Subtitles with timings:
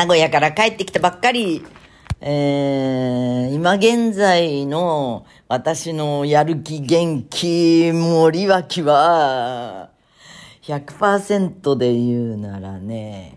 [0.00, 1.62] 名古屋から帰ってきたばっかり、
[2.22, 9.90] えー、今現在の私のやる気、元気、森脇は、
[10.62, 13.36] 100%で言うならね、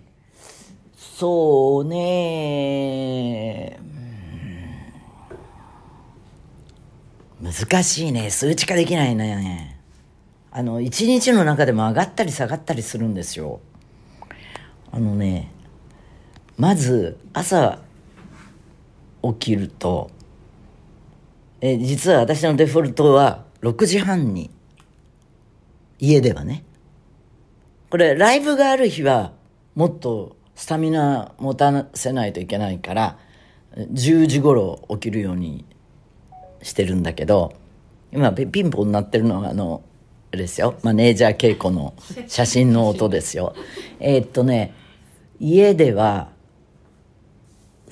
[0.95, 3.77] そうね、
[7.41, 8.29] 難しいね。
[8.29, 9.81] 数値化できないね。
[10.49, 13.59] あの、一日の中でも上がったり下がったりするんですよ。
[14.93, 15.52] あのね、
[16.57, 17.79] まず朝
[19.21, 20.11] 起きると、
[21.61, 24.51] え実は私のデフォルトは6時半に
[25.99, 26.63] 家ではね。
[27.89, 29.33] これライブがある日は
[29.75, 33.17] もっとスタミナ持たせないといけないから
[33.77, 35.63] 10時頃起きるように
[36.61, 37.53] してるんだけど
[38.11, 39.83] 今ピンポン鳴ってるのはあの
[40.31, 40.75] あれですよ。
[40.81, 41.93] マネージャー稽古の
[42.27, 43.53] 写真の音ですよ。
[43.99, 44.73] えっとね
[45.39, 46.32] 家では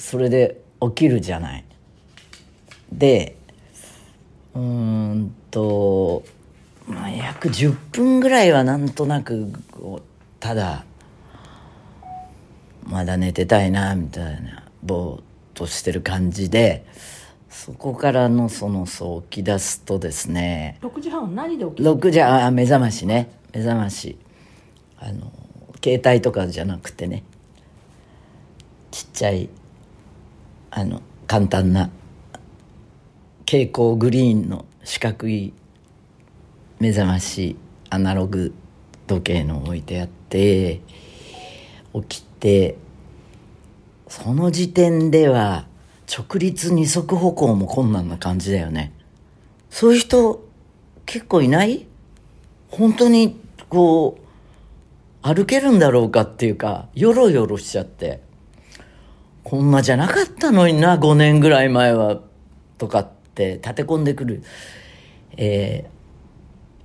[0.01, 1.63] それで起きるじゃない。
[2.91, 3.37] で
[4.55, 6.23] うーんと
[6.87, 9.53] まあ約10分ぐらいはなんとなく
[10.39, 10.83] ただ
[12.83, 16.83] まだ寝てたいなみたいなぼーっとしてる感じで
[17.49, 23.31] そこからのそのそう起き出すとですね6時半は何で起きる6時あ目覚ましね。
[23.53, 24.17] 目覚まし。
[24.97, 25.31] あの
[25.83, 27.23] 携帯とかじゃなくてね。
[28.89, 29.49] ちっちゃい
[30.71, 31.89] あの簡単な
[33.45, 35.53] 蛍光グリーンの四角い
[36.79, 37.57] 目覚まし
[37.89, 38.53] アナログ
[39.05, 40.79] 時計の置いてあって
[41.93, 42.77] 起きて
[44.07, 45.67] その時点では
[46.09, 48.93] 直立二足歩行も困難な感じだよね。
[49.69, 50.45] そういう人
[51.05, 51.85] 結構いない？
[52.69, 54.21] 本当にこう
[55.21, 58.21] 歩けるんだろうかっていうかよろよろしちゃって。
[59.43, 62.21] こんなじゃなかったのにな5年ぐらい前は
[62.77, 64.43] とかって立て込んでくる。
[65.37, 66.01] えー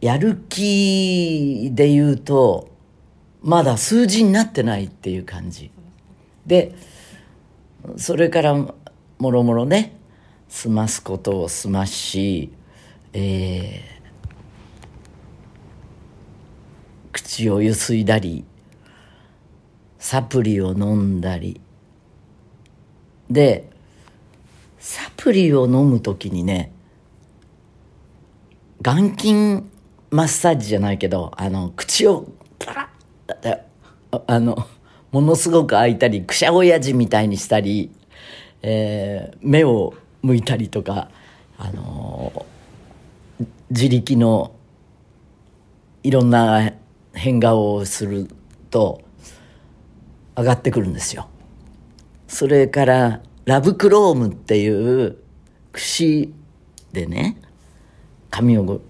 [0.01, 2.69] やる気で言うと
[3.43, 5.71] まだ数字になってないっていう感じ。
[6.47, 6.75] で
[7.97, 9.97] それからもろもろね
[10.49, 12.53] 済ますことを済まし、
[13.13, 13.97] えー
[17.13, 18.45] 口をゆすいだり
[19.99, 21.61] サプリを飲んだり
[23.31, 23.69] で
[24.79, 26.73] サプリを飲む時にね
[28.83, 29.35] 眼筋
[30.11, 32.29] マッサージじゃないけどあの口を
[32.59, 32.91] パラ
[33.27, 33.63] ッて
[34.27, 34.67] あの
[35.11, 37.91] ものすごく開いたりくしゃ親父みたいにしたり、
[38.63, 41.11] えー目を向いたりとか
[41.59, 42.47] あの
[43.71, 44.53] 自力の
[46.03, 46.73] いろんな
[47.15, 48.29] 変顔をする
[48.71, 49.03] と
[50.37, 51.29] 上がってくるんですよ。
[52.29, 54.69] それからラブクロームってい
[55.05, 55.17] う
[55.73, 56.33] 櫛
[56.93, 57.41] でね
[58.31, 58.81] 髪を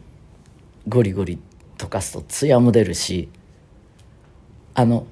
[0.88, 1.38] ゴリゴリ
[1.76, 3.28] 溶かすとツヤも出るし
[4.74, 5.06] あの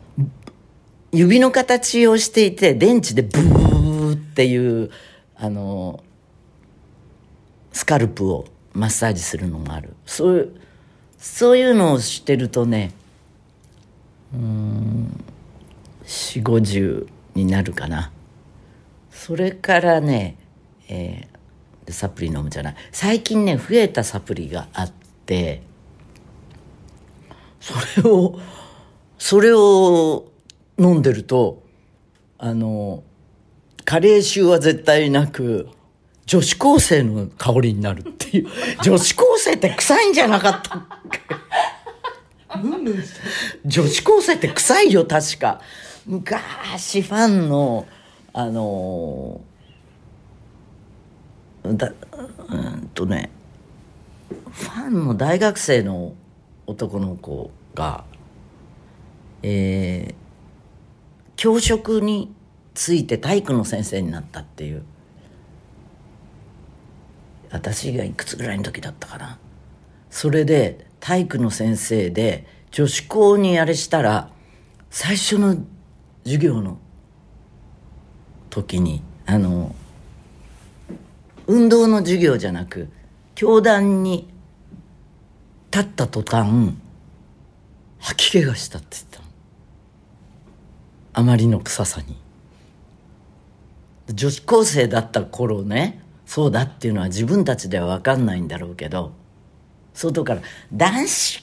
[1.13, 4.91] 指の形をしていて電池でブーっていう
[5.37, 6.03] あの
[7.73, 9.95] スカルプをマッサージするのがある。
[10.07, 10.61] そういう
[11.19, 12.93] そういうのをしてるとね
[14.35, 15.25] うん
[16.05, 18.11] 4 5 0になるかな。
[19.11, 20.37] それからね、
[20.89, 21.35] えー
[21.85, 22.77] でサプリ飲むじゃない。
[22.93, 24.93] 最近ね増えたサプリがあっ
[25.27, 25.63] て
[27.61, 28.39] それを
[29.19, 30.27] それを
[30.79, 31.63] 飲んでると
[32.39, 33.03] あの
[33.85, 35.69] 加齢臭は絶対なく
[36.27, 38.49] 女子高生の香りになるっていう。
[38.83, 40.79] 女子高生って臭いんじゃなかった。
[40.79, 41.21] っけ
[43.67, 45.61] 女子高生って臭いよ確か
[46.07, 47.87] 昔ファンの
[48.33, 49.41] あの
[51.65, 51.93] だ
[52.49, 53.31] うんとね
[54.51, 56.15] ファンの大学生の
[56.67, 58.05] 男の子が
[59.43, 60.25] えー
[61.37, 62.33] 教職に
[62.75, 64.85] ついて体育の先生になったっていう。
[67.55, 69.39] 私がいくつぐらいの時だったかな。
[70.11, 74.31] それで体育の先生で女子校にあれしたら
[74.91, 75.57] 最初の
[76.25, 76.79] 授業の
[78.51, 79.75] 時にあの
[81.47, 82.89] 運動の授業じゃなく
[83.35, 84.29] 教壇に
[85.71, 86.75] 立った途端
[87.99, 89.25] 吐き気がしたって言ったの。
[91.15, 92.25] あまりの臭さに。
[94.13, 99.13] 女子高生だった頃ねそうだっていうのは自分たちでは分かんないんだろうけど
[99.95, 100.43] 外から
[100.73, 101.43] 男子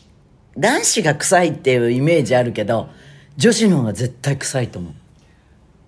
[0.57, 2.89] 男子が臭いっていうイメージあるけど
[3.41, 4.93] 女子の方が絶対臭いと思う。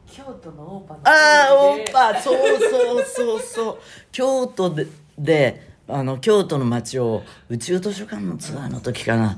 [0.07, 1.11] 京都のオーパのあ
[1.51, 3.77] あオーパそうそうそうそう。
[4.11, 4.87] 京都で
[5.19, 9.37] であの京都の街を宇宙図書館のツアーの時かな。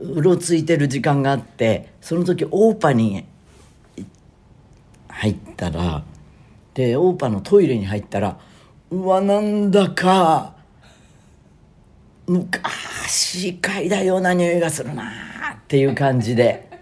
[0.00, 3.26] うろついてる時間があってその時オーパに
[5.08, 6.02] 入ったら
[6.72, 8.38] でオーパのトイレに入ったら
[8.90, 10.54] うわなんだか
[12.26, 15.04] 昔嗅いだような匂いがするな
[15.52, 16.73] っていう感じで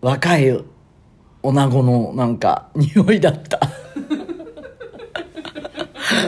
[0.00, 0.64] 若い
[1.42, 3.60] 女子のなんか匂いだった。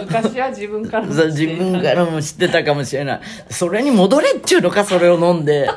[0.00, 3.20] 昔は自分からも自分からも知ってたかもしれない。
[3.50, 5.68] それに戻れっちゅうのかそれを飲んで。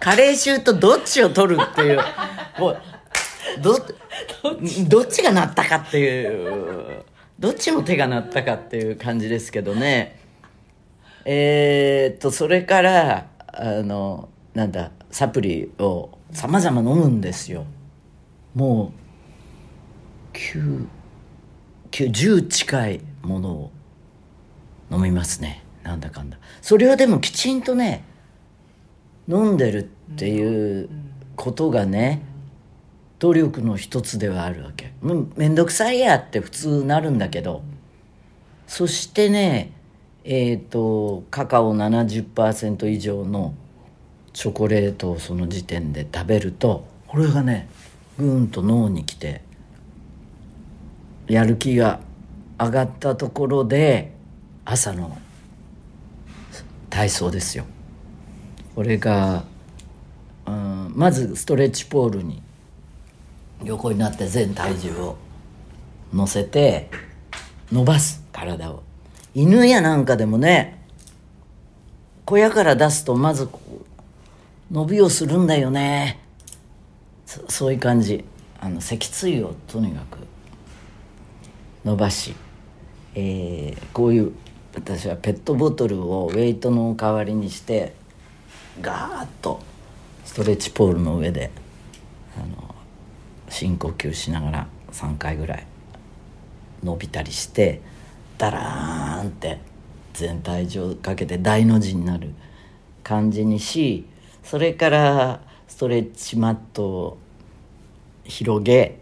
[0.00, 2.00] カレー臭とどっちを取るっていう。
[2.58, 2.78] もう
[3.60, 3.74] ど
[4.88, 7.02] どっちがなったかっていう。
[7.38, 10.20] どっちの手がなったかっていう感じですけどね。
[11.24, 17.66] えー、っとそれからあのなんだサプリをさまざま飲むんですよ。
[18.54, 18.90] も
[20.32, 20.86] う9
[21.90, 23.70] 9 10近いものを
[24.90, 25.62] 飲みますね。
[25.82, 26.38] なんだかんだ。
[26.62, 28.02] それをでもきちんとね
[29.28, 30.88] 飲んでるっていう
[31.36, 32.22] ことがね
[33.18, 34.94] 努力の一つではあるわけ。
[35.02, 37.62] うんめんどくさいやって普通なるんだけど。
[38.66, 39.72] そしてね
[40.24, 43.52] えっ、とカカオ70%以上の
[44.36, 47.70] チョコレートをその時点で食べるとこれがね
[48.18, 49.40] ぐーんと脳に来て
[51.26, 52.00] やる気が
[52.58, 54.12] 上がったところで
[54.66, 55.16] 朝の
[56.90, 57.64] 体操ですよ。
[58.74, 59.44] これが、
[60.44, 62.42] うん、まずストレッチポールに
[63.64, 65.16] 横になって全体重を
[66.12, 66.90] 乗せて
[67.72, 68.82] 伸ばす体を。
[69.34, 70.84] 犬やなんかでもね
[72.26, 73.48] 小屋から出すとまず
[74.70, 76.20] 伸びをするんだよね。
[77.26, 78.24] そういう感じ。
[78.58, 80.18] あの脊椎をとにかく
[81.84, 82.34] 伸ばし、
[83.14, 84.32] えーこういう
[84.74, 87.94] 私はペットボトルをウェイトの代わりにして
[88.82, 89.60] ガーッと
[90.24, 91.50] ストレッチポールの上で
[92.36, 92.74] あの
[93.48, 95.66] 深呼吸しながら3回ぐらい
[96.82, 97.80] 伸びたりして
[98.36, 99.58] ダラーンって
[100.12, 102.34] 全体重かけて大の字になる
[103.02, 104.06] 感じにし
[104.46, 107.18] それからストレッチマットを
[108.24, 108.98] 広げ、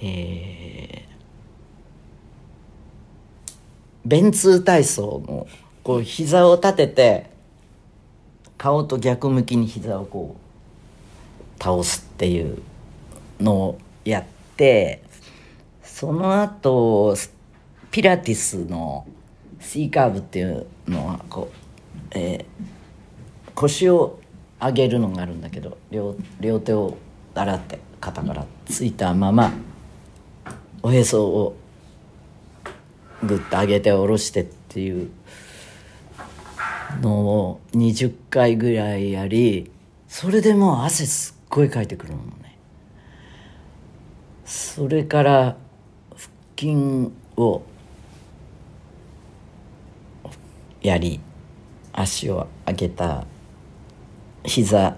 [0.00, 1.08] えー
[4.06, 5.46] 便通体操の
[5.82, 7.30] こう膝を立てて
[8.56, 10.36] 顔と逆向きに膝をこ
[11.58, 12.62] う倒すっていう
[13.38, 14.24] のをやっ
[14.56, 15.02] て
[15.82, 17.14] その後
[17.90, 19.06] ピラティスの
[19.60, 22.78] C カーブっていうのはこう、えー
[23.54, 24.20] 腰を
[24.60, 26.96] 上げるのがあるんだけど両両手を
[27.34, 29.52] 洗って肩からついたまま
[30.82, 31.56] おへそを
[33.22, 35.10] グッと上げて下ろしてっていう
[37.00, 39.70] のを20回ぐらいやり
[40.08, 42.58] それでもう汗すっごいかいてくるのね。
[44.44, 45.56] それから
[46.10, 47.62] 腹筋を
[50.80, 51.20] やり
[51.92, 53.26] 足を上げた
[54.44, 54.96] 膝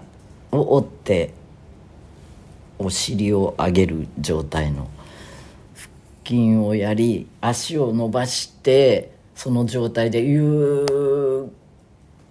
[0.51, 1.33] を折って
[2.79, 4.89] お尻を上げる状態の。
[5.75, 5.89] 腹
[6.25, 10.85] 筋をやり足を伸ばしてその状態でゆ
[11.49, 11.51] っ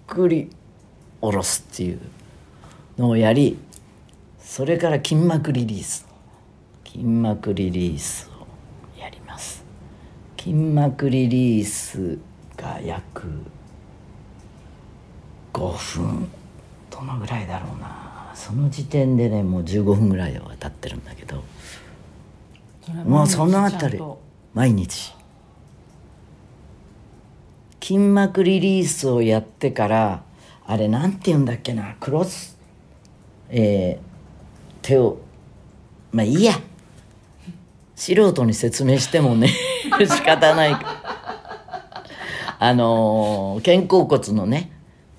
[0.06, 0.50] くり
[1.20, 2.00] 下ろすっていう
[2.96, 3.58] のをやり
[4.38, 6.06] それから筋膜リリース。
[6.84, 9.64] 筋膜リリースをやります。
[10.36, 12.18] 筋膜リリース
[12.56, 13.28] が約
[15.52, 16.39] 5分。
[17.00, 18.30] どのぐらいだろうな。
[18.34, 21.42] その時点でねもう15分ぐらいは経ってるんだけど。
[23.04, 23.98] もうそのあたり
[24.52, 25.14] 毎日。
[27.82, 30.22] 筋膜リリースをやってから
[30.66, 32.58] あれなんて言うんだっけなクロス
[33.48, 34.04] えー
[34.82, 35.18] 手を
[36.12, 36.52] まあいいや。
[37.96, 39.48] 素人に説明してもね
[40.00, 40.76] 仕方ない。
[42.62, 44.70] あのー肩甲骨のね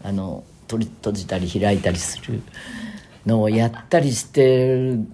[0.04, 2.42] あの取り閉じたり開いたりする
[3.26, 5.06] のをやったりしてる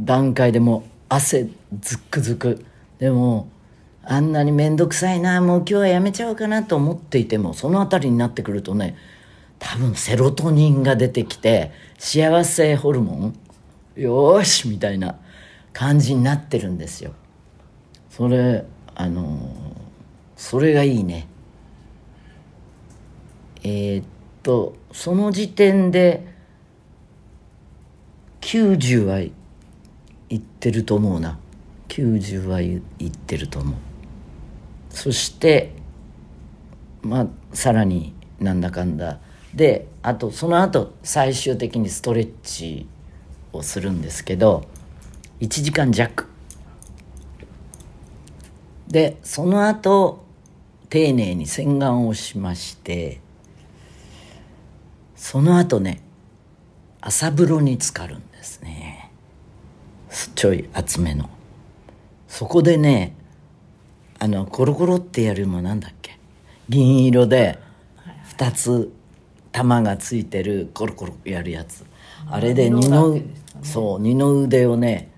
[0.00, 1.50] 段階でも汗
[1.80, 2.64] ズックズク。
[2.98, 3.48] でも
[4.04, 8.96] あんなに面倒くさいなもう今日はやめちゃおうかなと思っていてもその辺りになってくるとね
[9.58, 13.38] 多分セロトニンが出てきて幸せホルモン
[13.96, 15.18] よーしみたいな
[15.72, 17.12] 感じになってるんですよ。
[18.08, 18.64] それ
[18.94, 19.38] あの
[20.36, 21.28] それがいいね。
[23.62, 24.04] えーっ
[24.42, 26.26] とその時点で
[28.40, 29.32] 90はい
[30.34, 31.38] ってると思うな。
[31.88, 33.74] 90はいってると思う。
[34.90, 35.72] そして
[37.02, 39.20] まあさらになんだかんだ。
[39.54, 42.86] であとその後最終的にストレッチ
[43.52, 44.64] をするんですけど
[45.40, 46.26] 1時間弱。
[48.88, 50.24] でその後
[50.90, 53.21] 丁寧に洗顔をしまして
[55.22, 56.02] その後ね
[57.00, 59.12] 朝風呂に浸かるんですね。
[60.34, 61.30] ちょい厚めの。
[62.26, 63.14] そこでね
[64.18, 66.18] あのコロコロってやるのなんだっけ？
[66.68, 67.60] 銀色で
[68.36, 68.92] 2つ
[69.52, 71.86] 玉がついてるコロコロやるやつ。
[72.28, 73.16] あれで二の、
[73.62, 75.08] そう二の腕をね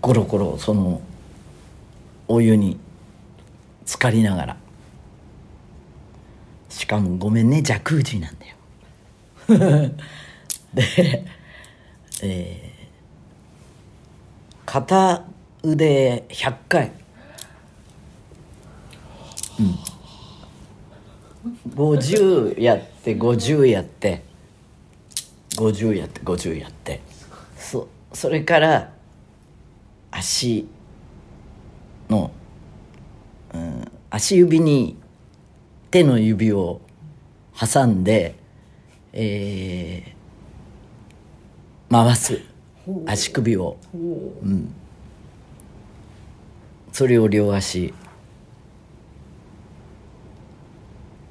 [0.00, 1.02] コロコロその
[2.28, 2.78] お湯に
[3.84, 4.56] 浸かりながら
[6.74, 8.56] しかもごめんねジャクージなんだよ。
[10.74, 11.24] で、
[12.22, 12.74] えー
[14.66, 15.24] 片
[15.62, 16.90] 腕100回。
[19.60, 19.78] うん。
[21.76, 24.24] 50やって50やって。
[25.50, 27.00] 50やって50やって。
[27.56, 28.92] そそれから
[30.10, 30.66] 足
[32.10, 32.32] の、
[33.52, 34.96] うん、足指に
[35.94, 36.80] 手の指を
[37.56, 38.34] 挟んで、
[39.12, 40.14] えー
[41.88, 42.40] 回す。
[43.06, 43.96] 足首を、う。
[43.96, 44.74] ん、
[46.90, 47.94] それを両足。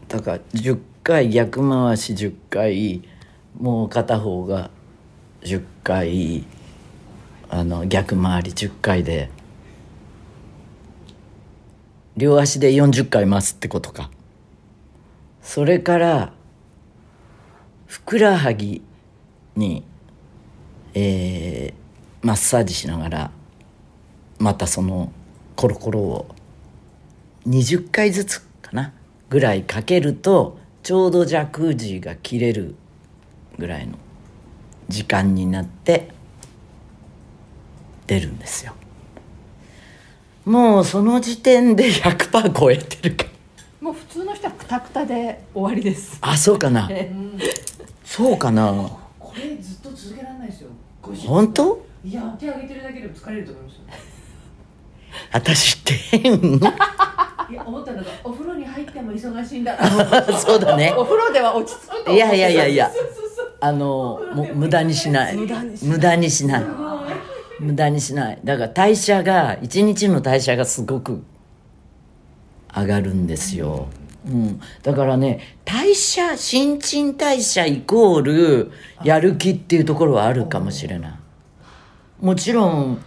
[0.07, 3.01] だから10回逆回し10回
[3.59, 4.71] もう片方が
[5.41, 6.45] 10回
[7.49, 9.29] あの逆回り10回で
[12.15, 14.09] 両足で40回回すってことか
[15.43, 16.33] それから
[17.85, 18.81] ふくらはぎ
[19.55, 19.83] に、
[20.95, 21.83] えー
[22.23, 23.31] マッサージしながら
[24.39, 25.11] またその
[25.57, 26.35] コロコロを
[27.45, 28.93] 20回ずつかな
[29.29, 32.75] ぐらいかけるとちょうどジャクージが切れる
[33.57, 33.97] ぐらいの
[34.87, 36.09] 時間になって
[38.07, 38.73] 出るんですよ。
[40.45, 43.32] もうその時点で100%超えてるから。
[43.83, 46.17] もう普通の人はクタクタで終わりです。
[46.21, 46.87] あそうかな。
[46.89, 47.11] え
[48.05, 48.71] そうかな。
[49.19, 50.69] これずっと続けられないですよ。
[51.01, 51.85] 50本当？
[52.05, 53.81] いや手上げてるだけでも疲れると思いますよ。
[55.33, 56.33] 私って変？
[57.51, 59.75] いや思ったのがお風呂に入っても忙しいんだ。
[59.75, 60.93] な そうだね。
[60.97, 62.89] お風呂では落ち着くといやいやいやいや。
[63.59, 65.35] あのもう無駄にしない。
[65.35, 66.65] 無駄にし無駄にしない。
[67.59, 68.39] 無駄にしない。
[68.45, 71.21] だから代謝が一日の代謝がすごく
[72.75, 73.87] 上がるんですよ、
[74.25, 78.71] うん、だからね代謝新陳代謝イコール
[79.03, 81.13] やる気っていうところはあるかもしれない。
[82.19, 83.03] もちろん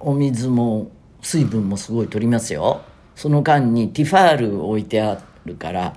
[0.00, 0.90] お水も
[1.22, 2.82] 水分もすごい取りますよ。
[3.14, 5.94] その間にティファール置いてあるから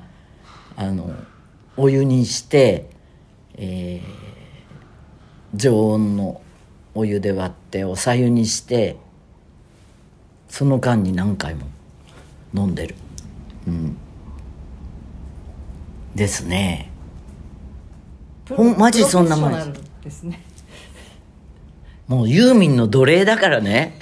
[0.75, 1.11] あの
[1.75, 2.89] お湯にして、
[3.55, 4.27] えー
[5.55, 6.41] 常温の
[6.93, 8.97] お湯で割っておさゆにして
[10.49, 11.67] その間に何回も
[12.53, 12.95] 飲んでる。
[13.67, 13.97] うん。
[16.15, 16.91] ですね。
[18.49, 20.23] ほんマジそんなもんです。
[20.23, 20.43] ね。
[22.07, 23.99] もうユーミンの奴隷だからね。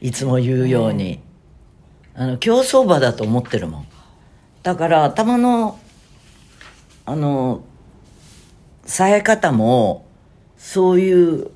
[0.00, 1.20] いつも言うように、
[2.14, 3.86] あの競走馬だと思ってるもん。
[4.62, 5.78] だから頭の
[7.06, 7.64] あの
[8.84, 10.06] 冴え方も
[10.56, 11.50] そういう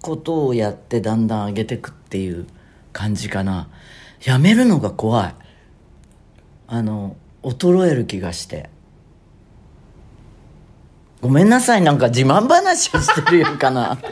[0.00, 2.46] ことをやってだんだん上げてくっていう
[2.92, 3.68] 感じかな
[4.24, 5.34] やめるのが怖い。
[6.68, 8.70] あの衰える気がして。
[11.20, 11.82] ごめんなさい。
[11.82, 13.98] なんか自慢話をしてるよかな。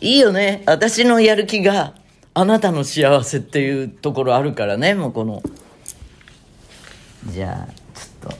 [0.00, 0.62] いいよね。
[0.66, 1.94] 私のやる気が
[2.34, 4.94] あなたの幸せっていうところあるからね。
[4.94, 5.42] もうこの。
[7.30, 8.36] じゃあちょっと。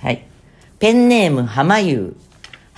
[0.00, 0.26] はい。
[0.78, 2.16] ペンネーム浜優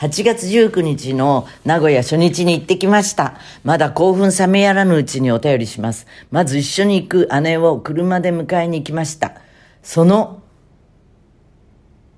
[0.05, 3.39] 8月19日の名古屋初日に行ってきました。
[3.63, 6.07] まだ興奮冷めやらぬうちにお便りします。
[6.31, 9.33] まず一緒に行く姉を車で迎えに行きました。
[9.83, 10.43] その、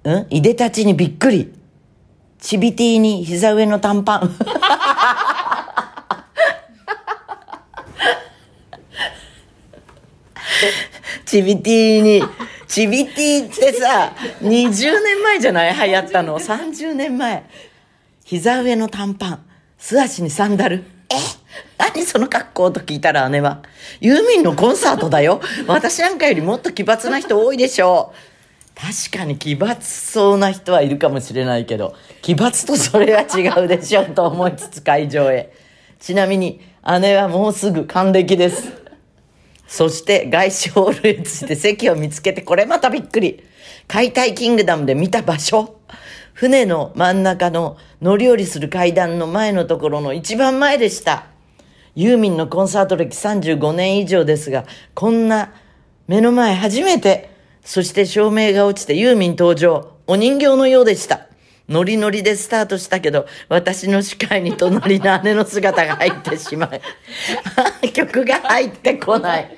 [0.02, 0.26] うん？
[0.30, 1.52] いでたちにびっくり。
[2.40, 4.34] チビティに膝上の短パン。
[11.24, 12.22] チビティに、
[12.66, 14.12] チビティってさ、
[14.42, 15.88] 20年前じゃない？
[15.88, 16.38] 流行ったの。
[16.38, 17.44] 30年前。
[18.26, 19.46] 膝上の短パン、
[19.78, 20.82] 素足にサンダル。
[21.10, 21.14] え
[21.78, 23.62] 何その格好と聞いたら姉は。
[24.00, 25.40] ユーミンのコンサートだよ。
[25.68, 28.12] 私なんかよりもっと奇抜な人多いでしょ
[28.74, 28.80] う。
[29.08, 35.52] 確かに奇抜そうな人はいるかもしれないけど、奇抜とそれは違うでしょうと思いつつ会場へ。
[36.00, 36.60] ちなみに、
[37.00, 38.72] 姉はもうすぐ還暦です。
[39.68, 43.44] そして外資ホールへ着いて席を見つけて、これまたびっくり。
[43.86, 45.76] 解体キングダムで見た場所。
[46.36, 51.28] 船の真ん中の乗り降りする階段の前のところの一番前でした。
[51.94, 55.54] ユーミンのコンサート歴35年以上ですが、こんな
[56.08, 57.30] 目の前初めて、
[57.64, 59.94] そして照明が落ちてユーミン登場。
[60.06, 61.26] お人形のようでした。
[61.70, 66.70] ノリノリでスタートしたけど、私の視界に隣の姉の姿が入ってしま
[67.82, 69.56] い、 曲が入ってこない。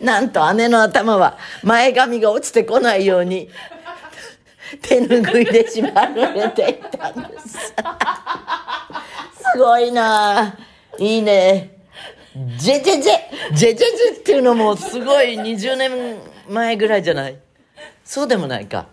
[0.00, 3.50] なんと姉の頭は前髪が落ちてこないように、
[4.82, 7.48] 手ぬぐいで縛られていたんです。
[7.48, 7.74] す
[9.58, 10.54] ごいなあ
[10.98, 11.76] いいね。
[12.58, 16.18] ジェジェジェジェジェジェっていうのもすごい20年
[16.50, 17.38] 前ぐらいじゃない？
[18.04, 18.86] そうでもないか。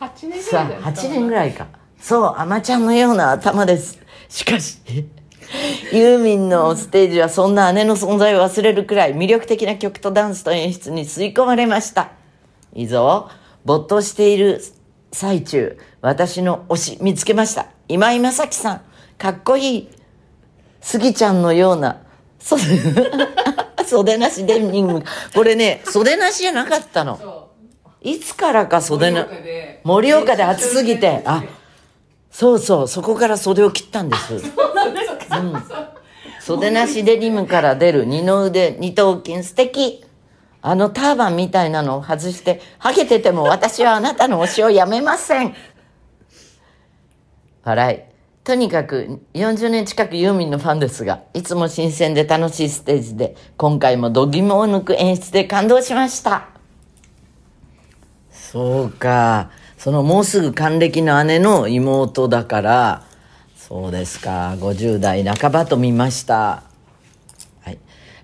[0.00, 1.66] 8年ぐらいだよ8年ぐらいか。
[2.00, 3.98] そう、アマちゃんのような頭です。
[4.28, 4.78] しかし、
[5.92, 12.10] ユーミンのステージはそんな姉の存在を忘れるくらい魅力的な曲とダンスと演出に吸い込まれました。
[12.74, 13.30] いいぞ。
[13.64, 14.62] 没頭している
[15.12, 17.66] 最中、私の推し見つけました。
[17.88, 18.80] 今井正樹さん。
[19.16, 19.88] かっこいい。
[20.80, 22.02] スギちゃんのような、
[22.38, 22.62] 袖、
[23.86, 25.02] 袖なしデニム。
[25.34, 27.16] これね、袖なしじゃなかったの。
[27.16, 27.44] そ
[28.02, 29.26] いつからかう袖な、
[29.82, 31.42] 盛岡で暑すぎて、あ、
[32.30, 34.34] そうそう、そこから袖を切ったんです。
[34.34, 34.44] うん。
[36.40, 40.03] 袖なしデニムから出る二の腕、二頭筋、素敵。
[40.66, 45.54] あのターバンみたいなのを外して、ハゲてても私はあなたの推しをやめません。
[47.64, 48.00] 笑い。
[48.44, 56.48] とにかく40年近くユーミンのファンですが、いつも新鮮で楽しいステージで、今回も度肝を抜く演出で感動しました。
[58.30, 59.50] そうか。
[59.76, 63.04] そのもうすぐ還暦の姉の妹だから、
[63.54, 64.56] そうですか。
[64.58, 66.62] 50代半ばと見ました。
[67.60, 67.78] はい。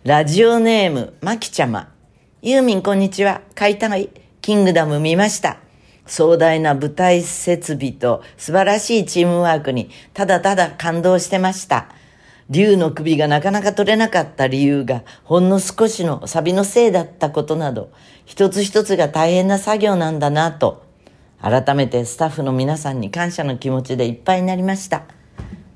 [0.04, 1.99] ラジオネーム、まきちゃま。
[2.42, 3.42] ユーミンこんにちは。
[3.54, 4.08] 解体、
[4.40, 5.58] キングダム見ました。
[6.06, 11.90] 壮大な舞台設備と素晴らしいチームワークにただただ感動してました。
[12.48, 17.90] 竜の首がなかなか取れなかった理由がほんの少しのサビのせいだったことなど、
[18.24, 20.86] 一つ一つが大変な作業なんだなと、
[21.42, 25.02] 改めてスタッフの皆さんに感謝の気持ちでいっぱいになりました。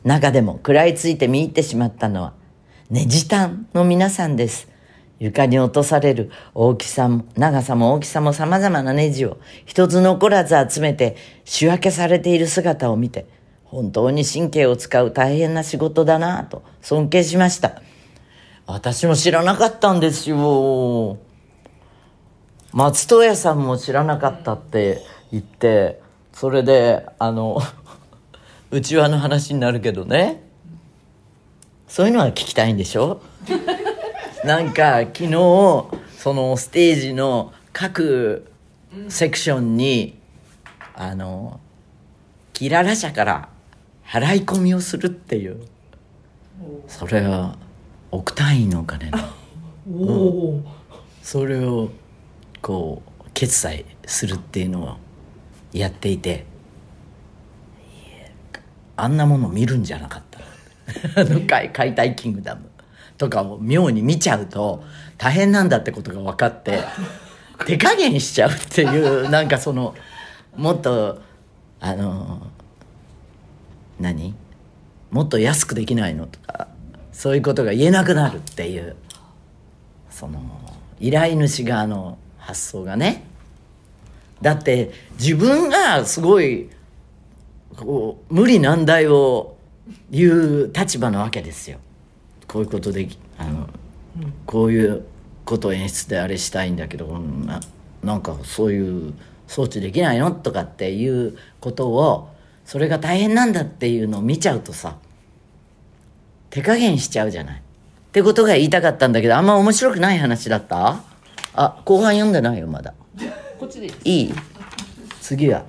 [0.03, 2.33] 中でも食らいついて見入ってしまったのは、
[2.89, 4.73] ネジタンの皆さんです。
[5.21, 13.27] 床に落とされる大きさも、長さも大きさも様々なネジを一つ残らず集めて仕分けされている姿を見て、
[13.65, 17.81] 本当に神経を使う大変な仕事だなと尊敬しました。
[18.67, 21.19] 私も知らなかったんですよ。
[22.73, 25.01] 松任谷さんも知らなかったって
[25.31, 26.01] 言って、
[26.33, 27.61] それで、あの、
[28.73, 30.43] うちわの話になるけどね。
[31.87, 33.21] そういうのは聞きたいんでしょ？
[34.45, 35.31] なんか昨日
[36.19, 38.51] そのステージの各
[39.09, 40.19] セクションに
[40.95, 41.61] あの
[42.53, 43.49] キララ社から
[44.05, 45.67] 払い込みをするっていう。
[46.87, 47.57] それは
[48.11, 50.05] 億単位のお金なの。
[50.07, 50.13] お
[50.57, 50.65] お、
[51.23, 51.91] それを
[52.61, 54.97] こう決済するっていうのを
[55.73, 56.45] やっていて。
[58.97, 60.41] あんなもの見るんじゃなかった。
[61.21, 62.71] あの解解体キングダム
[63.25, 64.85] とかを妙に見ちゃうと
[65.17, 66.81] 大変なんだってことが分かって
[67.67, 69.95] 手加減しちゃうっていうなんかその
[70.57, 71.21] もっと
[71.81, 72.47] あの
[73.99, 74.35] 何？
[75.11, 76.69] もっと安くできないのとか
[77.13, 78.97] そういうことが言えなくなるっていう
[80.11, 80.41] その
[81.01, 83.25] 依頼主側の発想がね。
[84.43, 86.69] だって自分がすごい
[87.77, 89.57] こう無理難題を
[90.11, 90.31] 言
[90.65, 91.79] う立場なわけですよ
[92.55, 93.69] こういうことであの、
[94.47, 95.05] こういう
[95.45, 97.61] ことを演出であれしたいんだけどうんな
[98.05, 99.13] なんかそういう
[99.49, 102.31] 装置できないのとかっていうことを
[102.65, 104.99] それが大変なんだっていうのを見ちゃうとさ
[106.51, 107.57] 手加減しちゃうじゃない。
[107.57, 107.61] っ
[108.13, 111.03] てことが言いたかったんだけどあんま面白くない話だった？
[111.55, 112.95] あ後半読んでないよまだ。
[113.59, 114.35] こっちでいい？
[115.21, 115.65] 次は。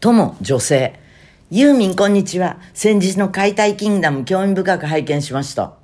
[0.00, 0.98] とも女性。
[1.56, 2.58] ユーミンこんにちは。
[2.72, 5.74] 先日の解体キングダム興味深く拝見しました。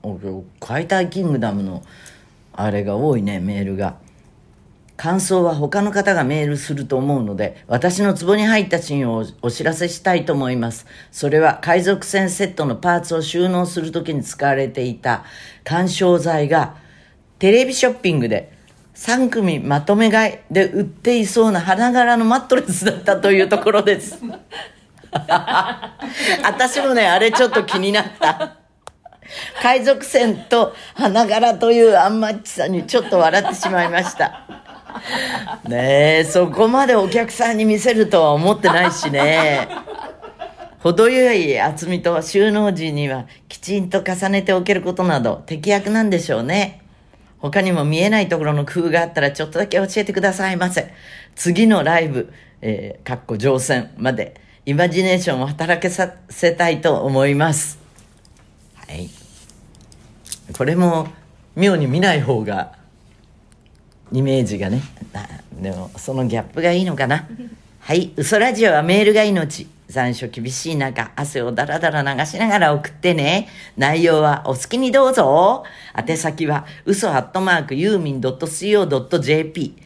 [0.58, 1.84] 解体キングダムの
[2.52, 3.94] あれが多いね、メールが。
[4.96, 10.86] 感想は他の方がメールすると思うので、私の壺に入ったシーンをお知らせしたいと思います。
[11.12, 15.22] それは海賊船セットのパーツを収納するときに使われていた
[15.62, 16.78] 干渉剤が
[17.38, 18.52] テレビショッピングで
[18.96, 24.20] 3組まとめ買いで売っていそうな花柄のマットレスだったというところです。
[26.44, 28.56] 私もね、あれちょっと気になった。
[29.62, 34.44] 海賊船と花柄というアンマッチさんにちょっと笑ってしまいました。
[35.68, 39.68] ねえ、そこまでお客さんに見せるとは思ってないしね。
[40.80, 46.82] 程よい厚みと収納時にはきちんと重ねておけることなど適役なんでしょうね。
[47.38, 50.92] 他にも見えないところの工夫があったらちょっとだけ教えてくださいませ。
[51.36, 57.78] 次のライブ、えー、かっこ乗船までイマジネーションを働けさせたいと思います。
[58.74, 59.08] はい。
[60.56, 61.08] これも
[61.56, 62.72] 妙に見ない方が
[64.12, 64.82] イメージがね。
[65.60, 67.28] でもそのギャップがいいのかな。
[67.80, 68.12] はい。
[68.16, 69.66] 嘘ラジオはメールが命。
[69.88, 73.48] 残暑厳しい中汗をだらだら流しながら送ってね。
[73.76, 75.64] 内容はお好きにどうぞ。
[75.96, 79.76] 宛先は嘘アットマークユーミン .co.jp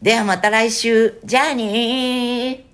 [0.00, 1.20] ではまた来週。
[1.24, 2.69] じゃあねー。